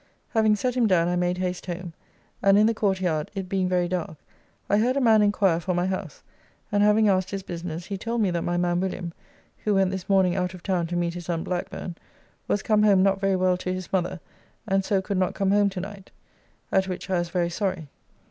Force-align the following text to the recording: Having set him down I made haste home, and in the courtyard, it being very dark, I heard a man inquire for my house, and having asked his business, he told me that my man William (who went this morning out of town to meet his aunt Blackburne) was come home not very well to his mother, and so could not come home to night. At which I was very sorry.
Having 0.29 0.55
set 0.55 0.73
him 0.73 0.87
down 0.87 1.07
I 1.07 1.15
made 1.15 1.37
haste 1.37 1.67
home, 1.67 1.93
and 2.41 2.57
in 2.57 2.65
the 2.65 2.73
courtyard, 2.73 3.29
it 3.35 3.47
being 3.47 3.69
very 3.69 3.87
dark, 3.87 4.17
I 4.67 4.79
heard 4.79 4.97
a 4.97 4.99
man 4.99 5.21
inquire 5.21 5.59
for 5.59 5.75
my 5.75 5.85
house, 5.85 6.23
and 6.71 6.81
having 6.81 7.07
asked 7.07 7.29
his 7.29 7.43
business, 7.43 7.85
he 7.85 7.99
told 7.99 8.19
me 8.21 8.31
that 8.31 8.41
my 8.41 8.57
man 8.57 8.79
William 8.79 9.13
(who 9.63 9.75
went 9.75 9.91
this 9.91 10.09
morning 10.09 10.35
out 10.35 10.55
of 10.55 10.63
town 10.63 10.87
to 10.87 10.95
meet 10.95 11.13
his 11.13 11.29
aunt 11.29 11.43
Blackburne) 11.43 11.95
was 12.47 12.63
come 12.63 12.81
home 12.81 13.03
not 13.03 13.21
very 13.21 13.35
well 13.35 13.57
to 13.57 13.71
his 13.71 13.93
mother, 13.93 14.19
and 14.67 14.83
so 14.83 15.03
could 15.03 15.19
not 15.19 15.35
come 15.35 15.51
home 15.51 15.69
to 15.69 15.79
night. 15.79 16.09
At 16.71 16.87
which 16.87 17.07
I 17.11 17.19
was 17.19 17.29
very 17.29 17.51
sorry. 17.51 17.87